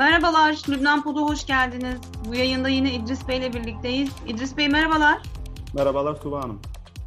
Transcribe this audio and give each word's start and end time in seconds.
Merhabalar, 0.00 0.62
Lübnan 0.68 1.02
Pod'a 1.02 1.20
hoş 1.20 1.46
geldiniz. 1.46 2.00
Bu 2.28 2.34
yayında 2.34 2.68
yine 2.68 2.94
İdris 2.94 3.28
Bey 3.28 3.38
ile 3.38 3.52
birlikteyiz. 3.52 4.10
İdris 4.26 4.56
Bey 4.56 4.68
merhabalar. 4.68 5.22
Merhabalar 5.74 6.20
Tuba 6.20 6.42
Hanım. 6.42 6.60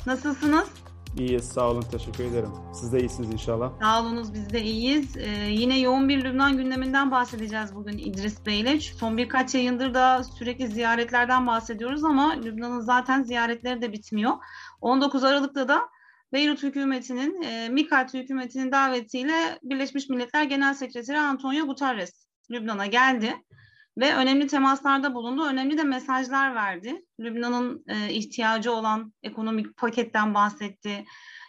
Nasılsınız? 0.06 0.70
İyiyiz, 1.18 1.44
sağ 1.44 1.70
olun, 1.70 1.82
teşekkür 1.82 2.24
ederim. 2.24 2.50
Siz 2.74 2.94
de 2.94 3.00
iyisiniz 3.00 3.34
inşallah. 3.34 3.72
Sağ 3.82 4.02
olunuz, 4.02 4.34
biz 4.34 4.50
de 4.50 4.62
iyiyiz. 4.62 5.18
Ee, 5.18 5.30
yine 5.50 5.80
yoğun 5.80 6.10
bir 6.10 6.24
Lübnan 6.24 6.58
gündeminden 6.58 7.12
bahsedeceğiz 7.12 7.76
bugün 7.76 7.98
İdris 7.98 8.46
Bey 8.46 8.60
ile. 8.60 8.80
Son 8.80 9.18
birkaç 9.18 9.56
yayındır 9.56 9.94
da 9.94 10.24
sürekli 10.24 10.68
ziyaretlerden 10.68 11.48
bahsediyoruz 11.48 12.04
ama 12.04 12.32
Lübnan'ın 12.32 12.82
zaten 12.82 13.24
ziyaretleri 13.24 13.82
de 13.82 13.92
bitmiyor. 13.92 14.34
19 14.82 15.24
Aralık'ta 15.24 15.68
da 15.68 15.82
Beyrut 16.34 16.64
hükümetinin, 16.64 17.42
e, 17.42 17.70
Mikat 17.70 18.14
hükümetinin 18.14 18.72
davetiyle 18.72 19.60
Birleşmiş 19.64 20.10
Milletler 20.10 20.44
Genel 20.44 20.74
Sekreteri 20.74 21.20
Antonio 21.20 21.66
Guterres 21.66 22.24
Lübnan'a 22.54 22.86
geldi 22.86 23.36
ve 23.98 24.16
önemli 24.16 24.48
temaslarda 24.48 25.14
bulundu. 25.14 25.46
Önemli 25.46 25.78
de 25.78 25.84
mesajlar 25.84 26.56
verdi. 26.56 27.06
Lübnan'ın 27.20 27.86
e, 27.88 28.14
ihtiyacı 28.14 28.72
olan 28.72 29.14
ekonomik 29.24 29.78
paketten 29.78 30.34
bahsetti. 30.34 31.06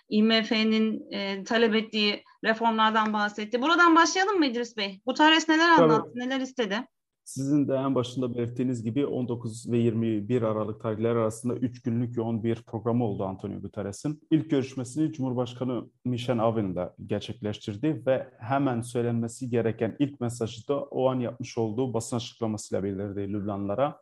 IMF'nin 0.09 1.13
e, 1.13 1.45
talep 1.45 1.75
ettiği 1.75 2.25
reformlardan 2.45 3.13
bahsetti. 3.13 3.63
Buradan 3.63 3.97
başlayalım 3.97 4.39
mı 4.39 4.47
İdris 4.47 4.77
Bey? 4.77 5.01
Guterres 5.07 5.49
neler 5.49 5.69
anlattı, 5.69 6.11
Tabii. 6.15 6.21
neler 6.21 6.41
istedi? 6.41 6.89
Sizin 7.25 7.69
de 7.69 7.75
en 7.75 7.95
başında 7.95 8.35
belirttiğiniz 8.35 8.83
gibi 8.83 9.07
19 9.07 9.71
ve 9.73 9.79
21 9.79 10.43
Aralık 10.43 10.81
tarihleri 10.81 11.19
arasında 11.19 11.55
3 11.55 11.83
günlük 11.83 12.17
yoğun 12.17 12.45
bir 12.45 12.63
programı 12.63 13.05
oldu 13.05 13.25
Antonio 13.25 13.61
Guterres'in. 13.61 14.23
İlk 14.31 14.51
görüşmesini 14.51 15.13
Cumhurbaşkanı 15.13 15.91
Michel 16.05 16.39
Aoun'la 16.39 16.95
gerçekleştirdi 17.07 18.03
ve 18.07 18.29
hemen 18.39 18.81
söylenmesi 18.81 19.51
gereken 19.51 19.97
ilk 19.99 20.21
mesajı 20.21 20.69
da 20.69 20.83
o 20.83 21.09
an 21.09 21.21
yapmış 21.21 21.59
olduğu 21.59 21.95
basın 21.95 22.17
açıklamasıyla 22.17 22.85
bildirdi 22.85 23.33
Lübnanlara. 23.33 24.01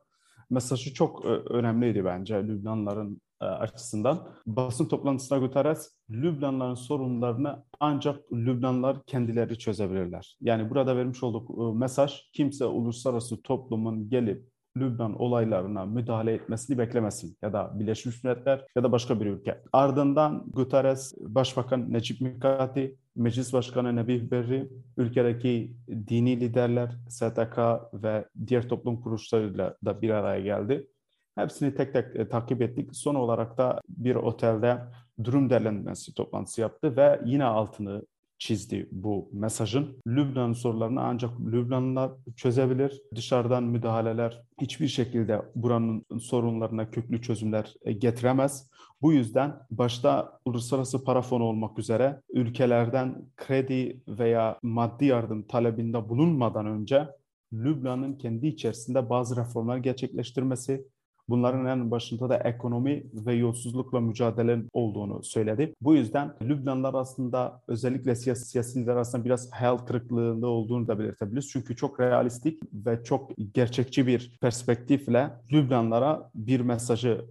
Mesajı 0.50 0.94
çok 0.94 1.24
önemliydi 1.50 2.04
bence 2.04 2.34
Lübnanların 2.34 3.14
e, 3.14 3.31
açısından. 3.46 4.28
Basın 4.46 4.88
toplantısına 4.88 5.38
Guterres, 5.38 5.90
Lübnanların 6.10 6.74
sorunlarını 6.74 7.64
ancak 7.80 8.32
Lübnanlar 8.32 8.96
kendileri 9.06 9.58
çözebilirler. 9.58 10.36
Yani 10.40 10.70
burada 10.70 10.96
vermiş 10.96 11.22
olduğu 11.22 11.70
e, 11.70 11.78
mesaj, 11.78 12.30
kimse 12.32 12.64
uluslararası 12.64 13.42
toplumun 13.42 14.10
gelip 14.10 14.52
Lübnan 14.76 15.20
olaylarına 15.20 15.86
müdahale 15.86 16.32
etmesini 16.32 16.78
beklemesin 16.78 17.36
ya 17.42 17.52
da 17.52 17.78
Birleşmiş 17.78 18.24
Milletler 18.24 18.66
ya 18.76 18.82
da 18.82 18.92
başka 18.92 19.20
bir 19.20 19.26
ülke. 19.26 19.62
Ardından 19.72 20.44
Guterres, 20.52 21.14
Başbakan 21.20 21.92
Necip 21.92 22.20
Mikati, 22.20 22.96
Meclis 23.16 23.52
Başkanı 23.52 23.96
Nebih 23.96 24.30
Berri, 24.30 24.68
ülkedeki 24.96 25.76
dini 26.08 26.40
liderler, 26.40 26.96
STK 27.08 27.58
ve 27.94 28.28
diğer 28.46 28.68
toplum 28.68 29.00
kuruluşlarıyla 29.00 29.76
da 29.84 30.02
bir 30.02 30.10
araya 30.10 30.40
geldi. 30.40 30.88
Hepsini 31.34 31.74
tek 31.74 31.92
tek 31.92 32.16
e, 32.16 32.28
takip 32.28 32.62
ettik. 32.62 32.90
Son 32.92 33.14
olarak 33.14 33.58
da 33.58 33.80
bir 33.88 34.14
otelde 34.14 34.78
durum 35.24 35.50
değerlendirmesi 35.50 36.14
toplantısı 36.14 36.60
yaptı 36.60 36.96
ve 36.96 37.20
yine 37.24 37.44
altını 37.44 38.02
çizdi 38.38 38.88
bu 38.92 39.28
mesajın. 39.32 39.96
Lübnan 40.06 40.52
sorunlarını 40.52 41.00
ancak 41.00 41.30
Lübnanlılar 41.40 42.12
çözebilir. 42.36 43.02
Dışarıdan 43.14 43.64
müdahaleler 43.64 44.42
hiçbir 44.60 44.88
şekilde 44.88 45.42
buranın 45.54 46.04
sorunlarına 46.20 46.90
köklü 46.90 47.22
çözümler 47.22 47.74
e, 47.82 47.92
getiremez. 47.92 48.70
Bu 49.02 49.12
yüzden 49.12 49.54
başta 49.70 50.38
uluslararası 50.44 51.04
para 51.04 51.22
fonu 51.22 51.44
olmak 51.44 51.78
üzere 51.78 52.20
ülkelerden 52.30 53.24
kredi 53.36 54.00
veya 54.08 54.58
maddi 54.62 55.04
yardım 55.04 55.42
talebinde 55.42 56.08
bulunmadan 56.08 56.66
önce 56.66 57.08
Lübnan'ın 57.52 58.14
kendi 58.14 58.46
içerisinde 58.46 59.10
bazı 59.10 59.36
reformlar 59.36 59.76
gerçekleştirmesi, 59.76 60.86
Bunların 61.32 61.66
en 61.66 61.90
başında 61.90 62.28
da 62.28 62.36
ekonomi 62.36 63.04
ve 63.14 63.34
yolsuzlukla 63.34 64.00
mücadele 64.00 64.62
olduğunu 64.72 65.24
söyledi. 65.24 65.74
Bu 65.80 65.94
yüzden 65.94 66.34
Lübnanlar 66.42 66.94
aslında 66.94 67.62
özellikle 67.68 68.14
siyasi, 68.14 68.44
siyasiler 68.44 68.92
arasında 68.92 69.24
biraz 69.24 69.50
hayal 69.52 69.78
kırıklığında 69.78 70.46
olduğunu 70.46 70.88
da 70.88 70.98
belirtebiliriz. 70.98 71.48
Çünkü 71.48 71.76
çok 71.76 72.00
realistik 72.00 72.62
ve 72.72 73.04
çok 73.04 73.30
gerçekçi 73.54 74.06
bir 74.06 74.38
perspektifle 74.40 75.30
Lübnanlara 75.52 76.30
bir 76.34 76.60
mesajı 76.60 77.24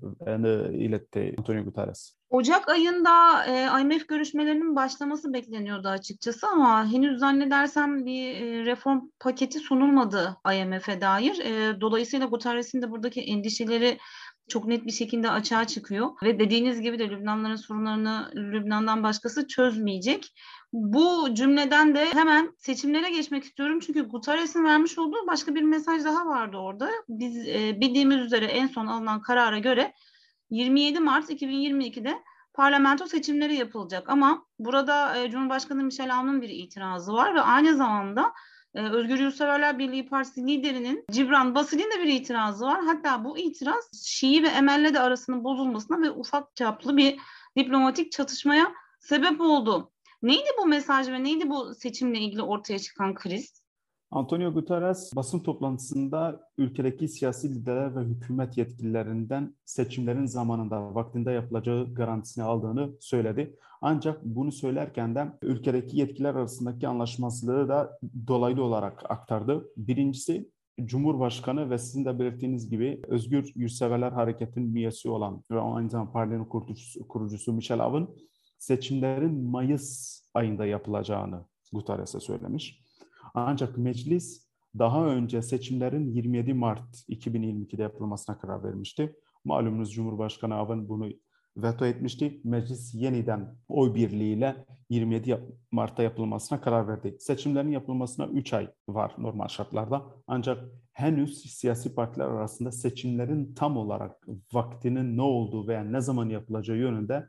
iletti 0.74 1.36
Antonio 1.38 1.64
Guterres. 1.64 2.21
Ocak 2.32 2.70
ayında 2.70 3.46
e, 3.46 3.82
IMF 3.82 4.08
görüşmelerinin 4.08 4.76
başlaması 4.76 5.34
bekleniyordu 5.34 5.88
açıkçası 5.88 6.48
ama 6.48 6.92
henüz 6.92 7.20
zannedersem 7.20 8.06
bir 8.06 8.36
e, 8.36 8.66
reform 8.66 9.02
paketi 9.20 9.60
sunulmadı 9.60 10.38
IMF'e 10.54 11.02
dair. 11.02 11.40
E, 11.40 11.82
dolayısıyla 11.82 12.26
Guterres'in 12.26 12.82
de 12.82 12.92
buradaki 12.92 13.22
endişeleri 13.22 13.98
çok 14.50 14.66
net 14.66 14.86
bir 14.86 14.92
şekilde 14.92 15.32
açığa 15.32 15.68
çıkıyor 15.68 16.10
ve 16.24 16.40
dediğiniz 16.40 16.82
gibi 16.82 17.00
de 17.00 17.10
Lübnanların 17.10 17.56
sorunlarını 17.56 18.32
Lübnan'dan 18.36 19.04
başkası 19.04 19.48
çözmeyecek. 19.48 20.34
Bu 20.74 21.34
cümleden 21.34 21.96
de 21.96 22.06
hemen 22.14 22.52
seçimlere 22.58 23.10
geçmek 23.10 23.44
istiyorum 23.44 23.80
çünkü 23.80 24.04
Guterres'in 24.04 24.66
vermiş 24.66 24.98
olduğu 24.98 25.28
başka 25.28 25.56
bir 25.56 25.62
mesaj 25.62 26.06
daha 26.06 26.26
vardı 26.26 26.58
orada. 26.58 26.90
Biz 27.10 27.48
e, 27.48 27.78
bildiğimiz 27.82 28.18
üzere 28.18 28.46
en 28.46 28.68
son 28.68 28.88
alınan 28.88 29.22
karara 29.22 29.60
göre 29.60 29.94
27 30.52 31.00
Mart 31.00 31.30
2022'de 31.30 32.24
parlamento 32.54 33.08
seçimleri 33.08 33.56
yapılacak 33.56 34.10
ama 34.10 34.46
burada 34.60 35.18
e, 35.18 35.32
Cumhurbaşkanı 35.32 35.84
Michel 35.84 36.16
Aoun'un 36.16 36.42
bir 36.42 36.50
itirazı 36.50 37.14
var 37.14 37.36
ve 37.36 37.42
aynı 37.42 37.76
zamanda 37.76 38.34
e, 38.76 38.82
Özgür 38.82 39.20
Yurtseverler 39.20 39.80
Birliği 39.80 40.06
Partisi 40.06 40.48
liderinin 40.48 41.06
Cibran 41.12 41.56
Basili'nin 41.56 41.92
de 41.92 42.04
bir 42.04 42.14
itirazı 42.14 42.66
var. 42.66 42.86
Hatta 42.86 43.24
bu 43.24 43.38
itiraz 43.38 43.90
Şii 44.06 44.44
ve 44.44 44.48
Emel'le 44.48 44.94
de 44.94 45.00
arasının 45.00 45.44
bozulmasına 45.44 46.02
ve 46.02 46.12
ufak 46.12 46.56
çaplı 46.56 46.98
bir 46.98 47.20
diplomatik 47.58 48.12
çatışmaya 48.12 48.72
sebep 49.00 49.42
oldu. 49.42 49.92
Neydi 50.22 50.50
bu 50.62 50.66
mesaj 50.66 51.10
ve 51.10 51.24
neydi 51.24 51.50
bu 51.50 51.76
seçimle 51.76 52.20
ilgili 52.20 52.42
ortaya 52.42 52.80
çıkan 52.80 53.16
kriz? 53.16 53.61
Antonio 54.12 54.54
Guterres 54.54 55.16
basın 55.16 55.40
toplantısında 55.40 56.50
ülkedeki 56.58 57.08
siyasi 57.08 57.56
liderler 57.56 57.96
ve 57.96 58.00
hükümet 58.00 58.58
yetkililerinden 58.58 59.56
seçimlerin 59.66 60.26
zamanında 60.26 60.96
vaktinde 60.96 61.32
yapılacağı 61.32 61.94
garantisini 61.94 62.44
aldığını 62.44 62.90
söyledi. 63.00 63.56
Ancak 63.82 64.26
bunu 64.26 64.52
söylerken 64.52 65.16
de 65.16 65.28
ülkedeki 65.42 65.98
yetkililer 65.98 66.36
arasındaki 66.36 66.88
anlaşmazlığı 66.88 67.70
da 67.70 68.00
dolaylı 68.28 68.64
olarak 68.64 69.12
aktardı. 69.12 69.66
Birincisi 69.78 70.50
Cumhurbaşkanı 70.86 71.70
ve 71.70 71.78
sizin 71.78 72.06
de 72.06 72.20
belirttiğiniz 72.20 72.70
gibi 72.70 73.02
Özgür 73.08 73.52
Yurtseverler 73.56 74.12
Hareketi'nin 74.12 74.76
üyesi 74.76 75.10
olan 75.10 75.44
ve 75.52 75.60
aynı 75.60 75.90
zamanda 75.90 76.12
partinin 76.12 76.46
kurucusu, 76.46 77.08
kurucusu 77.08 77.54
Michel 77.54 77.80
Aoun 77.80 78.16
seçimlerin 78.60 79.44
Mayıs 79.44 80.22
ayında 80.34 80.66
yapılacağını 80.66 81.46
Guterres'e 81.74 82.20
söylemiş. 82.20 82.81
Ancak 83.34 83.78
meclis 83.78 84.52
daha 84.80 85.06
önce 85.06 85.42
seçimlerin 85.42 86.12
27 86.12 86.54
Mart 86.54 86.96
2022'de 87.10 87.82
yapılmasına 87.82 88.38
karar 88.38 88.64
vermişti. 88.64 89.16
Malumunuz 89.46 89.94
Cumhurbaşkanı 89.94 90.56
Avın 90.56 90.90
bunu 90.90 91.10
veto 91.58 91.86
etmişti. 91.86 92.42
Meclis 92.44 92.94
yeniden 92.94 93.56
oy 93.68 93.96
birliğiyle 93.96 94.66
27 94.90 95.40
Mart'ta 95.72 96.04
yapılmasına 96.04 96.62
karar 96.62 96.88
verdi. 96.88 97.16
Seçimlerin 97.20 97.72
yapılmasına 97.72 98.28
3 98.28 98.54
ay 98.54 98.70
var 98.88 99.14
normal 99.18 99.48
şartlarda. 99.48 100.06
Ancak 100.28 100.64
henüz 100.94 101.54
siyasi 101.54 101.96
partiler 101.96 102.26
arasında 102.26 102.72
seçimlerin 102.72 103.54
tam 103.54 103.78
olarak 103.78 104.28
vaktinin 104.54 105.18
ne 105.18 105.22
olduğu 105.22 105.68
veya 105.68 105.84
ne 105.84 106.02
zaman 106.02 106.30
yapılacağı 106.30 106.78
yönünde 106.78 107.26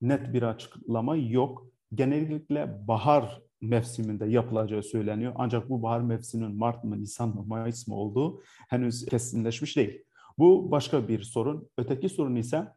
net 0.00 0.32
bir 0.32 0.42
açıklama 0.42 1.16
yok. 1.16 1.66
Genellikle 1.94 2.88
bahar 2.88 3.42
mevsiminde 3.68 4.26
yapılacağı 4.26 4.82
söyleniyor. 4.82 5.32
Ancak 5.36 5.70
bu 5.70 5.82
bahar 5.82 6.00
mevsiminin 6.00 6.56
Mart 6.56 6.84
mı, 6.84 7.00
Nisan 7.00 7.28
mı, 7.28 7.44
Mayıs 7.46 7.88
mı 7.88 7.94
olduğu 7.94 8.42
henüz 8.68 9.06
kesinleşmiş 9.06 9.76
değil. 9.76 10.02
Bu 10.38 10.70
başka 10.70 11.08
bir 11.08 11.22
sorun. 11.22 11.68
Öteki 11.78 12.08
sorun 12.08 12.36
ise 12.36 12.68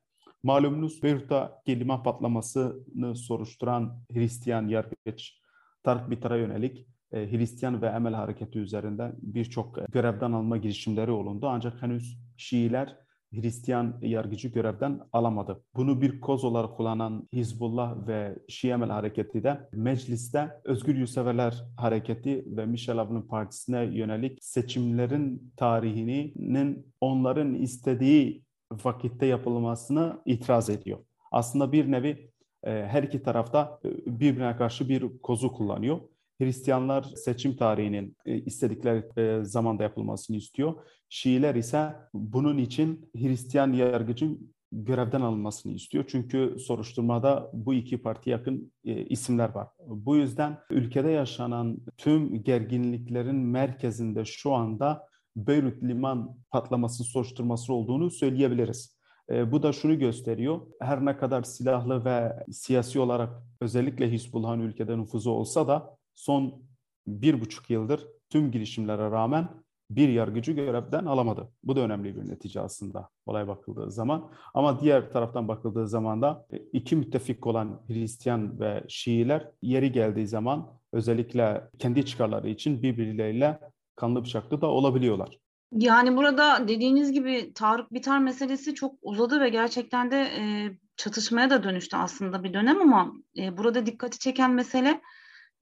malumunuz 0.44 1.04
Beyrut'ta 1.04 1.62
kelime 1.66 2.04
patlamasını 2.04 3.16
soruşturan 3.16 4.00
Hristiyan 4.14 4.68
yargıç 4.68 5.40
Tarık 5.84 6.10
Bitar'a 6.10 6.38
yönelik 6.38 6.88
e, 7.12 7.32
Hristiyan 7.32 7.82
ve 7.82 7.88
Emel 7.88 8.14
Hareketi 8.14 8.60
üzerinden 8.60 9.16
birçok 9.22 9.92
görevden 9.92 10.32
alma 10.32 10.58
girişimleri 10.58 11.12
olundu. 11.12 11.48
Ancak 11.48 11.82
henüz 11.82 12.20
Şiiler 12.38 12.98
Hristiyan 13.34 14.00
yargıcı 14.02 14.48
görevden 14.48 15.00
alamadı. 15.14 15.64
Bunu 15.76 16.02
bir 16.02 16.22
koz 16.22 16.44
olarak 16.44 16.78
kullanan 16.78 17.28
Hizbullah 17.34 18.08
ve 18.08 18.40
Şiemel 18.48 18.90
hareketi 18.90 19.44
de 19.44 19.70
mecliste 19.74 20.62
Özgür 20.64 20.96
Yurtseverler 20.96 21.66
hareketi 21.78 22.44
ve 22.48 22.66
Michel 22.66 22.98
Aoun'un 22.98 23.22
partisine 23.22 23.84
yönelik 23.84 24.44
seçimlerin 24.44 25.54
tarihinin 25.58 26.94
onların 27.02 27.54
istediği 27.54 28.44
vakitte 28.72 29.26
yapılmasını 29.26 30.22
itiraz 30.26 30.70
ediyor. 30.70 31.00
Aslında 31.32 31.72
bir 31.72 31.92
nevi 31.92 32.32
e, 32.64 32.72
her 32.72 33.04
iki 33.04 33.24
tarafta 33.24 33.80
e, 33.86 34.20
birbirine 34.20 34.56
karşı 34.56 34.90
bir 34.90 35.20
kozu 35.20 35.54
kullanıyor. 35.54 36.00
Hristiyanlar 36.40 37.04
seçim 37.04 37.56
tarihinin 37.56 38.18
e, 38.26 38.38
istedikleri 38.38 39.04
e, 39.18 39.44
zamanda 39.44 39.84
yapılmasını 39.84 40.38
istiyor. 40.38 40.74
Şiiler 41.10 41.56
ise 41.56 41.96
bunun 42.14 42.58
için 42.58 43.12
Hristiyan 43.16 43.74
yargıcın 43.74 44.54
görevden 44.72 45.22
alınmasını 45.22 45.74
istiyor. 45.74 46.06
Çünkü 46.08 46.56
soruşturmada 46.60 47.50
bu 47.54 47.74
iki 47.74 48.02
parti 48.02 48.30
yakın 48.30 48.74
e, 48.86 49.06
isimler 49.06 49.50
var. 49.50 49.68
Bu 49.88 50.16
yüzden 50.16 50.58
ülkede 50.70 51.10
yaşanan 51.10 51.78
tüm 51.98 52.44
gerginliklerin 52.44 53.36
merkezinde 53.36 54.26
şu 54.26 54.54
anda 54.54 55.10
Beyrut 55.36 55.84
liman 55.84 56.38
patlaması 56.52 57.04
soruşturması 57.04 57.74
olduğunu 57.74 58.12
söyleyebiliriz. 58.12 59.00
Bu 59.52 59.64
da 59.64 59.72
şunu 59.72 60.00
gösteriyor. 60.00 60.62
Her 60.82 61.06
ne 61.06 61.18
kadar 61.18 61.44
silahlı 61.44 62.06
ve 62.06 62.34
siyasi 62.52 63.00
olarak 63.00 63.44
özellikle 63.62 64.12
Hizbullah'ın 64.12 64.60
ülkede 64.60 64.98
nüfuzu 64.98 65.32
olsa 65.32 65.68
da 65.68 65.99
son 66.20 66.64
bir 67.08 67.42
buçuk 67.42 67.70
yıldır 67.70 68.08
tüm 68.30 68.52
girişimlere 68.52 69.12
rağmen 69.12 69.50
bir 69.90 70.10
yargıcı 70.10 70.52
görevden 70.52 71.06
alamadı. 71.06 71.52
Bu 71.64 71.76
da 71.76 71.82
önemli 71.82 72.16
bir 72.16 72.30
netice 72.30 72.62
aslında 72.62 73.10
olay 73.26 73.48
bakıldığı 73.48 73.92
zaman. 73.92 74.32
Ama 74.54 74.80
diğer 74.80 75.12
taraftan 75.12 75.48
bakıldığı 75.48 75.88
zaman 75.88 76.22
da 76.22 76.46
e, 76.52 76.58
iki 76.58 76.96
müttefik 76.96 77.48
olan 77.48 77.82
Hristiyan 77.88 78.60
ve 78.60 78.84
Şiiler 78.88 79.52
yeri 79.62 79.92
geldiği 79.92 80.28
zaman 80.28 80.68
özellikle 80.94 81.70
kendi 81.80 82.06
çıkarları 82.06 82.50
için 82.50 82.84
birbirleriyle 82.84 83.60
kanlı 83.96 84.24
bıçaklı 84.24 84.62
da 84.62 84.68
olabiliyorlar. 84.68 85.40
Yani 85.72 86.18
burada 86.18 86.68
dediğiniz 86.68 87.12
gibi 87.12 87.54
Tarık 87.54 87.94
Bitar 87.94 88.20
meselesi 88.20 88.76
çok 88.76 88.96
uzadı 89.02 89.42
ve 89.42 89.50
gerçekten 89.50 90.12
de 90.12 90.22
e, 90.22 90.44
çatışmaya 90.98 91.50
da 91.50 91.64
dönüştü 91.64 91.98
aslında 91.98 92.44
bir 92.44 92.54
dönem 92.54 92.82
ama 92.82 93.14
e, 93.38 93.58
burada 93.58 93.86
dikkati 93.86 94.20
çeken 94.20 94.52
mesele 94.52 95.02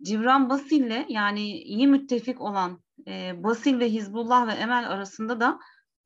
Civran 0.03 0.49
Basil'le 0.49 1.05
yani 1.09 1.41
iyi 1.51 1.87
müttefik 1.87 2.41
olan 2.41 2.81
e, 3.07 3.43
Basil 3.43 3.79
ve 3.79 3.89
Hizbullah 3.89 4.47
ve 4.47 4.51
Emel 4.51 4.89
arasında 4.89 5.39
da 5.39 5.59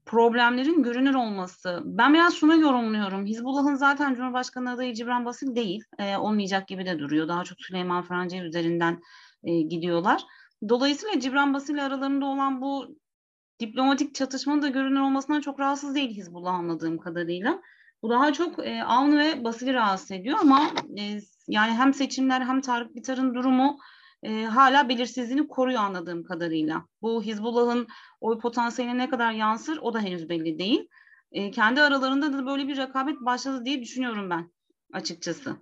problemlerin 0.06 0.84
görünür 0.84 1.14
olması. 1.14 1.82
Ben 1.86 2.14
biraz 2.14 2.34
şuna 2.34 2.56
yorumluyorum. 2.56 3.26
Hizbullah'ın 3.26 3.76
zaten 3.76 4.16
Cumhurbaşkanı 4.16 4.72
adayı 4.72 4.94
Cibran 4.94 5.26
Basil 5.26 5.56
değil. 5.56 5.84
E, 6.00 6.18
olmayacak 6.18 6.68
gibi 6.68 6.86
de 6.86 7.00
duruyor. 7.00 7.28
Daha 7.28 7.44
çok 7.44 7.62
Süleyman 7.62 8.04
Franci 8.04 8.38
üzerinden 8.38 9.02
e, 9.44 9.62
gidiyorlar. 9.62 10.24
Dolayısıyla 10.70 11.20
Cibran 11.20 11.54
Basil 11.54 11.86
aralarında 11.86 12.26
olan 12.26 12.62
bu 12.62 12.98
diplomatik 13.60 14.16
çatışmanın 14.16 14.62
da 14.62 14.68
görünür 14.68 15.00
olmasından 15.00 15.42
çok 15.42 15.60
rahatsız 15.60 15.96
değil 15.96 16.10
Hizbullah 16.10 16.54
anladığım 16.54 16.98
kadarıyla. 16.98 17.62
Bu 18.04 18.10
daha 18.10 18.34
çok 18.34 18.68
e, 18.68 18.84
Avni 18.84 19.20
ve 19.20 19.44
Basil'i 19.44 19.74
rahatsız 19.74 20.12
ediyor 20.12 20.38
ama 20.42 20.72
e, 21.00 21.20
yani 21.48 21.72
hem 21.72 21.94
seçimler 21.94 22.42
hem 22.42 22.62
Tarık 22.62 22.96
Bitar'ın 22.96 23.36
durumu 23.36 23.78
e, 24.24 24.44
hala 24.44 24.90
belirsizliğini 24.90 25.48
koruyor 25.48 25.82
anladığım 25.82 26.24
kadarıyla. 26.24 26.86
Bu 27.02 27.24
Hizbullah'ın 27.24 27.88
oy 28.22 28.40
potansiyeline 28.40 28.98
ne 28.98 29.10
kadar 29.10 29.32
yansır 29.32 29.78
o 29.78 29.94
da 29.94 30.00
henüz 30.00 30.30
belli 30.30 30.60
değil. 30.60 30.88
E, 31.32 31.52
kendi 31.52 31.82
aralarında 31.82 32.34
da 32.34 32.46
böyle 32.46 32.68
bir 32.68 32.78
rekabet 32.78 33.22
başladı 33.22 33.66
diye 33.66 33.82
düşünüyorum 33.82 34.30
ben 34.30 34.52
açıkçası. 34.94 35.56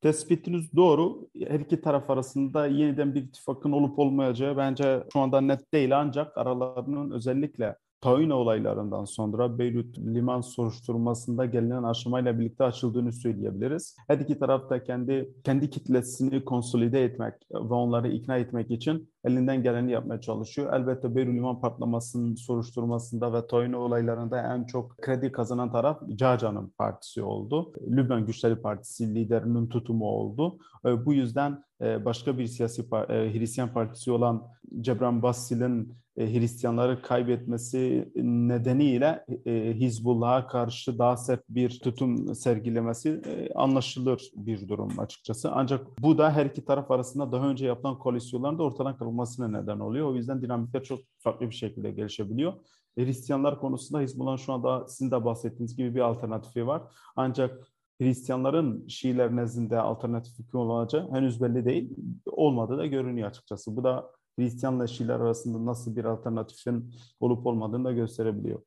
Tespitiniz 0.00 0.76
doğru. 0.76 1.28
Her 1.48 1.60
iki 1.60 1.80
taraf 1.80 2.10
arasında 2.10 2.66
yeniden 2.66 3.14
bir 3.14 3.22
ittifakın 3.22 3.72
olup 3.72 3.98
olmayacağı 3.98 4.56
bence 4.56 5.04
şu 5.12 5.20
anda 5.20 5.40
net 5.40 5.72
değil 5.72 5.98
ancak 5.98 6.38
aralarının 6.38 7.10
özellikle 7.10 7.76
Tauna 8.02 8.34
olaylarından 8.34 9.04
sonra 9.04 9.58
Beyrut 9.58 9.98
liman 9.98 10.40
soruşturmasında 10.40 11.46
gelinen 11.46 11.82
aşamayla 11.82 12.38
birlikte 12.38 12.64
açıldığını 12.64 13.12
söyleyebiliriz. 13.12 13.96
Her 14.08 14.18
iki 14.18 14.38
taraf 14.38 14.70
da 14.70 14.84
kendi 14.84 15.34
kendi 15.44 15.70
kitlesini 15.70 16.44
konsolide 16.44 17.04
etmek 17.04 17.34
ve 17.52 17.74
onları 17.74 18.08
ikna 18.08 18.36
etmek 18.36 18.70
için 18.70 19.10
elinden 19.24 19.62
geleni 19.62 19.92
yapmaya 19.92 20.20
çalışıyor. 20.20 20.72
Elbette 20.72 21.14
Beyrut 21.14 21.34
liman 21.34 21.60
patlamasının 21.60 22.34
soruşturmasında 22.34 23.32
ve 23.32 23.46
Tauna 23.46 23.78
olaylarında 23.78 24.54
en 24.54 24.64
çok 24.64 24.98
kredi 24.98 25.32
kazanan 25.32 25.72
taraf 25.72 26.00
Caca'nın 26.14 26.72
partisi 26.78 27.22
oldu. 27.22 27.72
Lübnan 27.90 28.26
Güçleri 28.26 28.56
Partisi 28.56 29.14
liderinin 29.14 29.66
tutumu 29.66 30.04
oldu. 30.04 30.58
E, 30.86 31.06
bu 31.06 31.14
yüzden 31.14 31.64
başka 32.04 32.38
bir 32.38 32.46
siyasi 32.46 32.82
e, 32.82 32.86
Hristiyan 33.32 33.72
partisi 33.72 34.10
olan 34.10 34.42
Cebran 34.80 35.22
Bassil'in 35.22 35.94
e, 36.16 36.34
Hristiyanları 36.34 37.02
kaybetmesi 37.02 38.12
nedeniyle 38.16 39.24
e, 39.46 39.74
Hizbullah'a 39.74 40.46
karşı 40.46 40.98
daha 40.98 41.16
sert 41.16 41.48
bir 41.48 41.80
tutum 41.80 42.34
sergilemesi 42.34 43.22
e, 43.26 43.54
anlaşılır 43.54 44.30
bir 44.36 44.68
durum 44.68 44.98
açıkçası. 44.98 45.50
Ancak 45.52 46.02
bu 46.02 46.18
da 46.18 46.32
her 46.32 46.46
iki 46.46 46.64
taraf 46.64 46.90
arasında 46.90 47.32
daha 47.32 47.48
önce 47.48 47.66
yapılan 47.66 47.98
koalisyonların 47.98 48.58
da 48.58 48.62
ortadan 48.62 48.96
kalkmasına 48.96 49.60
neden 49.60 49.80
oluyor. 49.80 50.06
O 50.06 50.14
yüzden 50.14 50.42
dinamikler 50.42 50.82
çok 50.82 51.00
farklı 51.18 51.50
bir 51.50 51.54
şekilde 51.54 51.90
gelişebiliyor. 51.90 52.52
Hristiyanlar 52.98 53.60
konusunda 53.60 54.00
Hizbullah'ın 54.00 54.36
şu 54.36 54.52
anda 54.52 54.88
sizin 54.88 55.10
de 55.10 55.24
bahsettiğiniz 55.24 55.76
gibi 55.76 55.94
bir 55.94 56.00
alternatifi 56.00 56.66
var. 56.66 56.82
Ancak 57.16 57.71
Hristiyanların 58.02 58.88
Şiiler 58.88 59.36
nezdinde 59.36 59.78
alternatif 59.78 60.38
hüküm 60.38 60.60
olacağı 60.60 61.10
henüz 61.10 61.42
belli 61.42 61.64
değil. 61.64 61.90
Olmadığı 62.26 62.78
da 62.78 62.86
görünüyor 62.86 63.28
açıkçası. 63.28 63.76
Bu 63.76 63.84
da 63.84 64.10
Hristiyanla 64.38 64.86
Şiiler 64.86 65.14
arasında 65.14 65.66
nasıl 65.66 65.96
bir 65.96 66.04
alternatifin 66.04 66.94
olup 67.20 67.46
olmadığını 67.46 67.84
da 67.84 67.92
gösterebiliyor. 67.92 68.62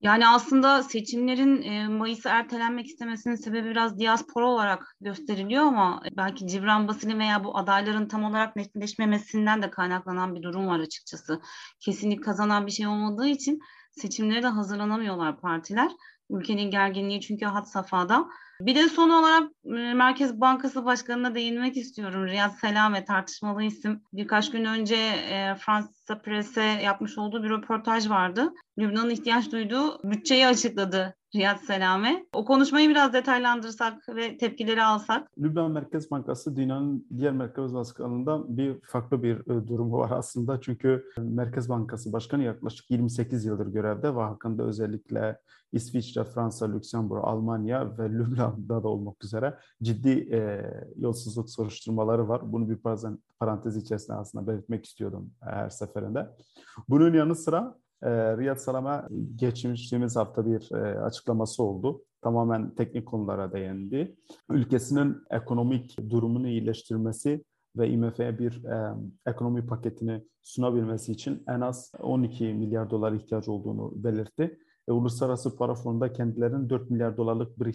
Yani 0.00 0.28
aslında 0.28 0.82
seçimlerin 0.82 1.62
e, 1.62 1.88
Mayıs'ı 1.88 2.28
ertelenmek 2.28 2.86
istemesinin 2.86 3.34
sebebi 3.34 3.70
biraz 3.70 3.98
diaspora 3.98 4.46
olarak 4.46 4.96
gösteriliyor 5.00 5.62
ama 5.62 6.02
belki 6.16 6.46
Cibran 6.46 6.88
Basil'in 6.88 7.18
veya 7.18 7.44
bu 7.44 7.56
adayların 7.56 8.08
tam 8.08 8.24
olarak 8.24 8.56
netleşmemesinden 8.56 9.62
de 9.62 9.70
kaynaklanan 9.70 10.34
bir 10.34 10.42
durum 10.42 10.66
var 10.66 10.80
açıkçası. 10.80 11.40
Kesinlik 11.80 12.24
kazanan 12.24 12.66
bir 12.66 12.72
şey 12.72 12.86
olmadığı 12.86 13.26
için 13.26 13.60
seçimlere 13.90 14.42
de 14.42 14.46
hazırlanamıyorlar 14.46 15.40
partiler. 15.40 15.90
Ülkenin 16.30 16.70
gerginliği 16.70 17.20
çünkü 17.20 17.46
hat 17.46 17.70
safhada. 17.70 18.28
Bir 18.60 18.74
de 18.74 18.88
son 18.88 19.10
olarak 19.10 19.50
e, 19.64 19.94
Merkez 19.94 20.40
Bankası 20.40 20.84
Başkanı'na 20.84 21.34
değinmek 21.34 21.76
istiyorum. 21.76 22.26
Riyad 22.26 22.50
Selame 22.50 23.04
tartışmalı 23.04 23.62
isim. 23.62 24.02
Birkaç 24.12 24.50
gün 24.50 24.64
önce 24.64 24.96
e, 25.30 25.54
Fransa 25.54 26.18
Presse 26.24 26.62
yapmış 26.62 27.18
olduğu 27.18 27.42
bir 27.42 27.50
röportaj 27.50 28.10
vardı. 28.10 28.52
Lübnan'ın 28.78 29.10
ihtiyaç 29.10 29.52
duyduğu 29.52 30.10
bütçeyi 30.10 30.46
açıkladı 30.46 31.14
Riyad 31.34 31.58
Selame. 31.58 32.26
O 32.32 32.44
konuşmayı 32.44 32.88
biraz 32.88 33.12
detaylandırsak 33.12 34.08
ve 34.08 34.38
tepkileri 34.38 34.82
alsak. 34.82 35.28
Lübnan 35.38 35.70
Merkez 35.70 36.10
Bankası 36.10 36.56
dünyanın 36.56 37.06
diğer 37.18 37.32
merkez 37.32 37.74
bankalarından 37.74 38.56
bir 38.56 38.80
farklı 38.80 39.22
bir 39.22 39.36
e, 39.36 39.68
durumu 39.68 39.98
var 39.98 40.10
aslında. 40.10 40.60
Çünkü 40.60 41.04
Merkez 41.18 41.68
Bankası 41.68 42.12
Başkanı 42.12 42.42
yaklaşık 42.42 42.90
28 42.90 43.44
yıldır 43.44 43.66
görevde 43.66 44.14
ve 44.14 44.20
hakkında 44.20 44.62
özellikle 44.62 45.38
İsviçre, 45.72 46.24
Fransa, 46.24 46.72
Lüksemburg, 46.72 47.24
Almanya 47.24 47.98
ve 47.98 48.08
Lübnan'da 48.56 48.82
da 48.82 48.88
olmak 48.88 49.24
üzere 49.24 49.58
ciddi 49.82 50.28
e, 50.32 50.70
yolsuzluk 50.96 51.50
soruşturmaları 51.50 52.28
var. 52.28 52.52
Bunu 52.52 52.70
bir 52.70 52.78
parantez 53.38 53.76
içerisinde 53.76 54.16
aslında 54.16 54.46
belirtmek 54.46 54.84
istiyordum 54.84 55.30
her 55.40 55.70
seferinde. 55.70 56.26
Bunun 56.88 57.14
yanı 57.14 57.34
sıra 57.34 57.78
e, 58.02 58.36
Riyad 58.36 58.56
Salam'a 58.56 59.08
geçmiştiğimiz 59.36 60.16
hafta 60.16 60.46
bir 60.46 60.72
e, 60.72 61.00
açıklaması 61.00 61.62
oldu. 61.62 62.02
Tamamen 62.22 62.74
teknik 62.74 63.06
konulara 63.06 63.52
değindi. 63.52 64.16
Ülkesinin 64.50 65.16
ekonomik 65.30 66.10
durumunu 66.10 66.48
iyileştirmesi 66.48 67.44
ve 67.76 67.90
IMF'ye 67.90 68.38
bir 68.38 68.64
e, 68.64 68.94
ekonomi 69.26 69.66
paketini 69.66 70.24
sunabilmesi 70.42 71.12
için 71.12 71.42
en 71.48 71.60
az 71.60 71.92
12 72.00 72.44
milyar 72.44 72.90
dolar 72.90 73.12
ihtiyaç 73.12 73.48
olduğunu 73.48 73.92
belirtti. 73.94 74.58
E, 74.88 74.92
Uluslararası 74.92 75.56
Para 75.56 75.74
Fonu'nda 75.74 76.12
kendilerinin 76.12 76.70
4 76.70 76.90
milyar 76.90 77.16
dolarlık 77.16 77.60
bir 77.60 77.66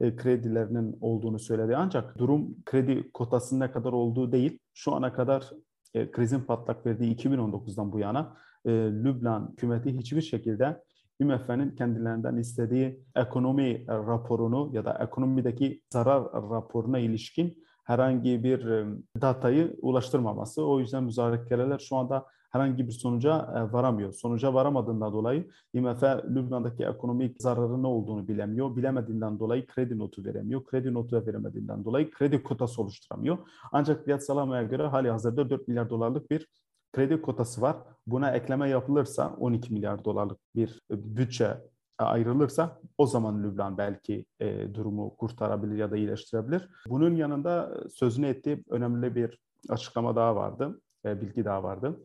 e, 0.00 0.16
kredilerinin 0.16 0.98
olduğunu 1.00 1.38
söyledi. 1.38 1.76
Ancak 1.76 2.18
durum 2.18 2.56
kredi 2.64 3.10
kotasının 3.12 3.60
ne 3.60 3.70
kadar 3.70 3.92
olduğu 3.92 4.32
değil. 4.32 4.58
Şu 4.74 4.94
ana 4.94 5.12
kadar 5.12 5.50
e, 5.94 6.10
krizin 6.10 6.40
patlak 6.40 6.86
verdiği 6.86 7.16
2019'dan 7.16 7.92
bu 7.92 7.98
yana 7.98 8.36
e, 8.64 8.70
Lübnan 8.72 9.50
hükümeti 9.52 9.98
hiçbir 9.98 10.22
şekilde 10.22 10.82
IMF'nin 11.20 11.70
kendilerinden 11.76 12.36
istediği 12.36 13.00
ekonomi 13.16 13.86
raporunu 13.88 14.70
ya 14.72 14.84
da 14.84 14.98
ekonomideki 15.00 15.82
zarar 15.92 16.24
raporuna 16.32 16.98
ilişkin 16.98 17.64
herhangi 17.84 18.44
bir 18.44 18.86
datayı 19.20 19.76
ulaştırmaması. 19.82 20.66
O 20.66 20.80
yüzden 20.80 21.04
müzakereler 21.04 21.78
şu 21.78 21.96
anda 21.96 22.26
herhangi 22.56 22.86
bir 22.86 22.92
sonuca 22.92 23.52
e, 23.56 23.72
varamıyor. 23.72 24.12
Sonuca 24.12 24.54
varamadığından 24.54 25.12
dolayı 25.12 25.48
IMF 25.74 26.02
Lübnan'daki 26.02 26.84
ekonomik 26.84 27.42
zararı 27.42 27.82
ne 27.82 27.86
olduğunu 27.86 28.28
bilemiyor. 28.28 28.76
Bilemediğinden 28.76 29.38
dolayı 29.38 29.66
kredi 29.66 29.98
notu 29.98 30.24
veremiyor. 30.24 30.64
Kredi 30.64 30.94
notu 30.94 31.26
veremediğinden 31.26 31.84
dolayı 31.84 32.10
kredi 32.10 32.42
kotası 32.42 32.82
oluşturamıyor. 32.82 33.38
Ancak 33.72 34.04
Fiyat 34.04 34.24
Salama'ya 34.24 34.62
göre 34.62 34.86
hali 34.86 35.10
hazırda 35.10 35.50
4 35.50 35.68
milyar 35.68 35.90
dolarlık 35.90 36.30
bir 36.30 36.48
kredi 36.92 37.22
kotası 37.22 37.60
var. 37.60 37.76
Buna 38.06 38.30
ekleme 38.30 38.68
yapılırsa 38.68 39.36
12 39.38 39.72
milyar 39.72 40.04
dolarlık 40.04 40.38
bir 40.54 40.80
bütçe 40.90 41.56
ayrılırsa 41.98 42.80
o 42.98 43.06
zaman 43.06 43.42
Lübnan 43.42 43.78
belki 43.78 44.24
e, 44.40 44.74
durumu 44.74 45.16
kurtarabilir 45.16 45.76
ya 45.76 45.90
da 45.90 45.96
iyileştirebilir. 45.96 46.68
Bunun 46.88 47.16
yanında 47.16 47.80
sözünü 47.94 48.26
ettiği 48.26 48.64
önemli 48.70 49.14
bir 49.14 49.38
açıklama 49.68 50.16
daha 50.16 50.36
vardı, 50.36 50.80
e, 51.04 51.20
bilgi 51.20 51.44
daha 51.44 51.62
vardı. 51.62 52.00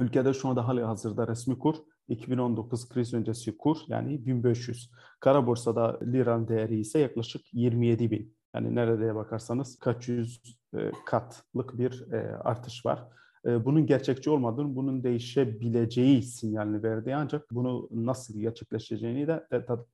Ülkede 0.00 0.34
şu 0.34 0.48
anda 0.48 0.68
hali 0.68 0.82
hazırda 0.82 1.28
resmi 1.28 1.58
kur 1.58 1.74
2019 2.08 2.88
kriz 2.88 3.14
öncesi 3.14 3.58
kur 3.58 3.76
yani 3.88 4.26
1500. 4.26 4.90
Kara 5.20 5.46
borsada 5.46 6.00
liranın 6.02 6.48
değeri 6.48 6.80
ise 6.80 6.98
yaklaşık 6.98 7.54
27 7.54 8.10
bin. 8.10 8.36
Yani 8.54 8.74
nereye 8.74 9.14
bakarsanız 9.14 9.78
kaç 9.78 10.08
yüz 10.08 10.42
e, 10.74 10.92
katlık 11.06 11.78
bir 11.78 12.12
e, 12.12 12.36
artış 12.36 12.86
var. 12.86 13.08
Ee, 13.46 13.64
bunun 13.64 13.86
gerçekçi 13.86 14.30
olmadığını, 14.30 14.76
bunun 14.76 15.02
değişebileceği 15.02 16.22
sinyalini 16.22 16.82
verdi. 16.82 17.14
Ancak 17.14 17.50
bunu 17.50 17.88
nasıl 17.92 18.40
gerçekleşeceğini 18.40 19.26
de 19.26 19.46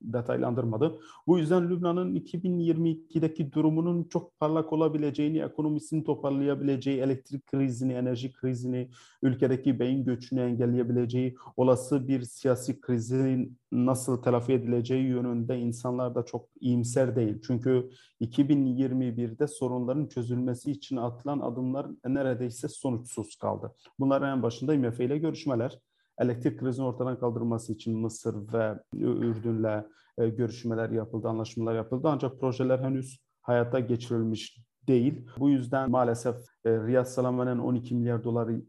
detaylandırmadı. 0.02 0.98
Bu 1.26 1.38
yüzden 1.38 1.70
Lübnan'ın 1.70 2.14
2022'deki 2.14 3.52
durumunun 3.52 4.04
çok 4.04 4.38
parlak 4.40 4.72
olabileceğini, 4.72 5.38
ekonomisini 5.38 6.04
toparlayabileceği, 6.04 7.00
elektrik 7.00 7.46
krizini, 7.46 7.92
enerji 7.92 8.32
krizini, 8.32 8.90
ülkedeki 9.22 9.80
beyin 9.80 10.04
göçünü 10.04 10.40
engelleyebileceği, 10.40 11.34
olası 11.56 12.08
bir 12.08 12.22
siyasi 12.22 12.80
krizin 12.80 13.58
nasıl 13.74 14.22
telafi 14.22 14.52
edileceği 14.52 15.04
yönünde 15.04 15.58
insanlar 15.58 16.14
da 16.14 16.24
çok 16.24 16.48
iyimser 16.60 17.16
değil. 17.16 17.40
Çünkü 17.46 17.90
2021'de 18.20 19.46
sorunların 19.46 20.06
çözülmesi 20.06 20.70
için 20.70 20.96
atılan 20.96 21.40
adımlar 21.40 21.86
neredeyse 22.06 22.68
sonuçsuz 22.68 23.36
kaldı. 23.36 23.74
Bunların 23.98 24.36
en 24.36 24.42
başında 24.42 24.74
IMF 24.74 25.00
ile 25.00 25.18
görüşmeler, 25.18 25.78
elektrik 26.18 26.60
krizini 26.60 26.86
ortadan 26.86 27.18
kaldırması 27.18 27.72
için 27.72 27.98
Mısır 27.98 28.52
ve 28.52 28.78
Ürdün'le 28.94 29.84
e, 30.18 30.28
görüşmeler 30.28 30.90
yapıldı, 30.90 31.28
anlaşmalar 31.28 31.74
yapıldı. 31.74 32.08
Ancak 32.10 32.40
projeler 32.40 32.78
henüz 32.78 33.18
hayata 33.40 33.80
geçirilmiş 33.80 34.58
değil. 34.88 35.26
Bu 35.38 35.50
yüzden 35.50 35.90
maalesef 35.90 36.36
e, 36.64 36.70
Riyad 36.70 37.04
Salame'nin 37.04 37.58
12 37.58 37.94
milyar 37.94 38.24
doları 38.24 38.62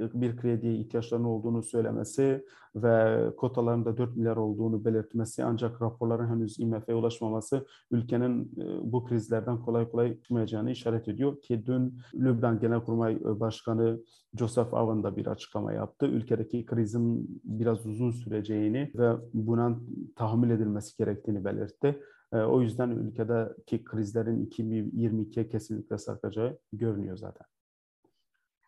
bir 0.00 0.36
krediye 0.36 0.74
ihtiyaçlarının 0.74 1.26
olduğunu 1.26 1.62
söylemesi 1.62 2.44
ve 2.76 3.26
kotaların 3.36 3.84
da 3.84 3.96
4 3.96 4.16
milyar 4.16 4.36
olduğunu 4.36 4.84
belirtmesi 4.84 5.44
ancak 5.44 5.82
raporların 5.82 6.28
henüz 6.28 6.58
IMF'ye 6.58 6.96
ulaşmaması 6.96 7.66
ülkenin 7.90 8.44
e, 8.44 8.92
bu 8.92 9.04
krizlerden 9.04 9.60
kolay 9.60 9.90
kolay 9.90 10.20
çıkmayacağını 10.20 10.70
işaret 10.70 11.08
ediyor 11.08 11.40
ki 11.40 11.66
dün 11.66 11.98
Lübnan 12.14 12.60
Genelkurmay 12.60 13.18
Başkanı 13.24 14.00
Joseph 14.38 14.74
Aoun 14.74 15.02
da 15.02 15.16
bir 15.16 15.26
açıklama 15.26 15.72
yaptı. 15.72 16.06
Ülkedeki 16.06 16.64
krizin 16.66 17.40
biraz 17.44 17.86
uzun 17.86 18.10
süreceğini 18.10 18.92
ve 18.94 19.12
buna 19.34 19.78
tahammül 20.16 20.50
edilmesi 20.50 20.96
gerektiğini 20.98 21.44
belirtti. 21.44 22.02
E, 22.32 22.36
o 22.36 22.62
yüzden 22.62 22.90
ülkedeki 22.90 23.84
krizlerin 23.84 24.46
2022'ye 24.46 25.48
kesinlikle 25.48 25.98
sarkacağı 25.98 26.58
görünüyor 26.72 27.16
zaten. 27.16 27.46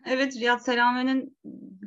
Evet 0.06 0.37
Riyad 0.37 0.59
Selame'nin 0.59 1.37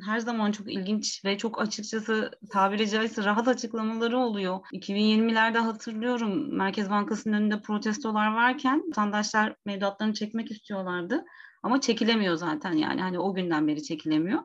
her 0.06 0.18
zaman 0.18 0.52
çok 0.52 0.72
ilginç 0.72 1.24
ve 1.24 1.38
çok 1.38 1.60
açıkçası 1.60 2.30
tabiri 2.52 2.90
caizse 2.90 3.24
rahat 3.24 3.48
açıklamaları 3.48 4.18
oluyor. 4.18 4.58
2020'lerde 4.72 5.58
hatırlıyorum 5.58 6.56
Merkez 6.56 6.90
Bankası'nın 6.90 7.36
önünde 7.36 7.60
protestolar 7.60 8.34
varken 8.34 8.82
vatandaşlar 8.88 9.56
mevduatlarını 9.64 10.14
çekmek 10.14 10.50
istiyorlardı. 10.50 11.24
Ama 11.62 11.80
çekilemiyor 11.80 12.34
zaten 12.36 12.72
yani 12.72 13.00
hani 13.00 13.18
o 13.18 13.34
günden 13.34 13.68
beri 13.68 13.82
çekilemiyor. 13.82 14.42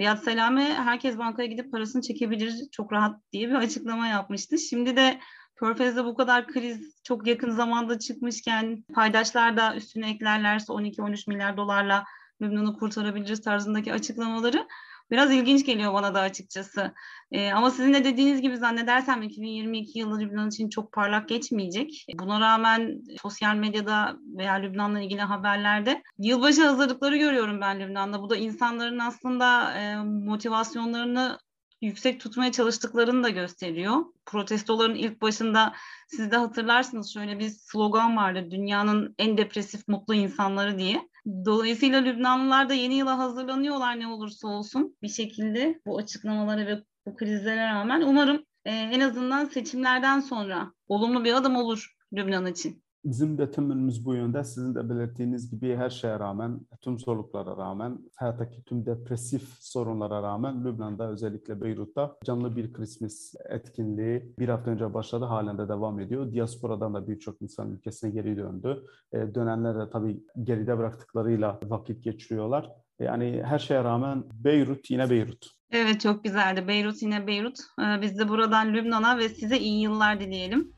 Riyad 0.00 0.16
Selame 0.16 0.64
herkes 0.64 1.18
bankaya 1.18 1.48
gidip 1.48 1.72
parasını 1.72 2.02
çekebilir 2.02 2.54
çok 2.72 2.92
rahat 2.92 3.20
diye 3.32 3.48
bir 3.48 3.54
açıklama 3.54 4.06
yapmıştı. 4.06 4.58
Şimdi 4.58 4.96
de 4.96 5.20
Körfez'de 5.56 6.04
bu 6.04 6.14
kadar 6.14 6.46
kriz 6.46 7.02
çok 7.02 7.26
yakın 7.26 7.50
zamanda 7.50 7.98
çıkmışken 7.98 8.84
paydaşlar 8.94 9.56
da 9.56 9.76
üstüne 9.76 10.10
eklerlerse 10.10 10.72
12-13 10.72 11.30
milyar 11.30 11.56
dolarla 11.56 12.04
Lübnan'ı 12.42 12.78
kurtarabiliriz 12.78 13.42
tarzındaki 13.42 13.92
açıklamaları 13.92 14.68
biraz 15.10 15.32
ilginç 15.32 15.66
geliyor 15.66 15.94
bana 15.94 16.14
da 16.14 16.20
açıkçası. 16.20 16.94
Ee, 17.32 17.52
ama 17.52 17.70
sizin 17.70 17.94
de 17.94 18.04
dediğiniz 18.04 18.40
gibi 18.40 18.56
zannedersem 18.56 19.22
2022 19.22 19.98
yılı 19.98 20.20
Lübnan 20.20 20.48
için 20.48 20.68
çok 20.68 20.92
parlak 20.92 21.28
geçmeyecek. 21.28 22.06
Buna 22.18 22.40
rağmen 22.40 23.02
sosyal 23.22 23.56
medyada 23.56 24.16
veya 24.38 24.54
Lübnan'la 24.54 25.00
ilgili 25.00 25.20
haberlerde 25.20 26.02
yılbaşı 26.18 26.66
hazırlıkları 26.66 27.16
görüyorum 27.16 27.60
ben 27.60 27.80
Lübnan'da. 27.80 28.22
Bu 28.22 28.30
da 28.30 28.36
insanların 28.36 28.98
aslında 28.98 29.72
e, 29.78 29.96
motivasyonlarını 30.04 31.38
yüksek 31.80 32.20
tutmaya 32.20 32.52
çalıştıklarını 32.52 33.24
da 33.24 33.28
gösteriyor. 33.28 34.04
Protestoların 34.26 34.94
ilk 34.94 35.22
başında 35.22 35.72
siz 36.08 36.30
de 36.30 36.36
hatırlarsınız 36.36 37.12
şöyle 37.12 37.38
bir 37.38 37.48
slogan 37.48 38.16
vardı. 38.16 38.48
Dünyanın 38.50 39.14
en 39.18 39.38
depresif 39.38 39.88
mutlu 39.88 40.14
insanları 40.14 40.78
diye. 40.78 41.08
Dolayısıyla 41.26 42.00
Lübnanlılar 42.00 42.68
da 42.68 42.74
yeni 42.74 42.94
yıla 42.94 43.18
hazırlanıyorlar 43.18 44.00
ne 44.00 44.06
olursa 44.08 44.48
olsun 44.48 44.96
bir 45.02 45.08
şekilde 45.08 45.80
bu 45.86 45.98
açıklamalara 45.98 46.66
ve 46.66 46.84
bu 47.06 47.16
krizlere 47.16 47.66
rağmen. 47.66 48.02
Umarım 48.02 48.44
e, 48.64 48.70
en 48.70 49.00
azından 49.00 49.44
seçimlerden 49.44 50.20
sonra 50.20 50.72
olumlu 50.88 51.24
bir 51.24 51.32
adım 51.32 51.56
olur 51.56 51.96
Lübnan 52.12 52.46
için. 52.46 52.83
Bizim 53.04 53.38
de 53.38 53.50
tümümüz 53.50 54.04
bu 54.04 54.14
yönde. 54.14 54.44
Sizin 54.44 54.74
de 54.74 54.90
belirttiğiniz 54.90 55.50
gibi 55.50 55.76
her 55.76 55.90
şeye 55.90 56.18
rağmen, 56.18 56.60
tüm 56.80 56.98
zorluklara 56.98 57.56
rağmen, 57.56 57.98
hayattaki 58.16 58.64
tüm 58.64 58.86
depresif 58.86 59.48
sorunlara 59.60 60.22
rağmen 60.22 60.64
Lübnan'da 60.64 61.10
özellikle 61.10 61.60
Beyrut'ta 61.60 62.16
canlı 62.24 62.56
bir 62.56 62.72
Christmas 62.72 63.34
etkinliği 63.48 64.34
bir 64.38 64.48
hafta 64.48 64.70
önce 64.70 64.94
başladı. 64.94 65.24
Halen 65.24 65.58
de 65.58 65.68
devam 65.68 66.00
ediyor. 66.00 66.32
Diasporadan 66.32 66.94
da 66.94 67.08
birçok 67.08 67.42
insan 67.42 67.72
ülkesine 67.72 68.10
geri 68.10 68.36
döndü. 68.36 68.84
E, 69.12 69.34
dönenler 69.34 69.78
de 69.78 69.90
tabii 69.90 70.24
geride 70.42 70.78
bıraktıklarıyla 70.78 71.60
vakit 71.64 72.04
geçiriyorlar. 72.04 72.70
Yani 73.00 73.42
her 73.44 73.58
şeye 73.58 73.84
rağmen 73.84 74.24
Beyrut 74.44 74.90
yine 74.90 75.10
Beyrut. 75.10 75.46
Evet 75.70 76.00
çok 76.00 76.24
güzeldi. 76.24 76.68
Beyrut 76.68 77.02
yine 77.02 77.26
Beyrut. 77.26 77.58
Ee, 77.80 78.02
biz 78.02 78.18
de 78.18 78.28
buradan 78.28 78.74
Lübnan'a 78.74 79.18
ve 79.18 79.28
size 79.28 79.58
iyi 79.58 79.82
yıllar 79.82 80.20
dileyelim. 80.20 80.73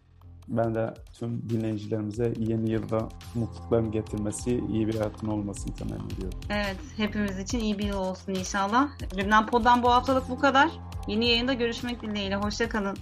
Ben 0.49 0.75
de 0.75 0.95
tüm 1.19 1.49
dinleyicilerimize 1.49 2.33
yeni 2.39 2.71
yılda 2.71 3.09
mutlulukların 3.35 3.93
getirmesi, 3.93 4.61
iyi 4.73 4.89
bir 4.89 4.95
hayatın 4.95 5.27
olmasını 5.27 5.75
temenni 5.75 6.13
ediyorum. 6.13 6.41
Evet, 6.51 6.77
hepimiz 6.97 7.39
için 7.39 7.59
iyi 7.59 7.79
bir 7.79 7.85
yıl 7.85 7.99
olsun 7.99 8.35
inşallah. 8.35 8.89
Lübnan 9.17 9.47
Pod'dan 9.47 9.83
bu 9.83 9.93
haftalık 9.93 10.29
bu 10.29 10.39
kadar. 10.39 10.71
Yeni 11.09 11.29
yayında 11.29 11.53
görüşmek 11.53 12.03
dileğiyle. 12.03 12.37
Hoşçakalın. 12.37 12.97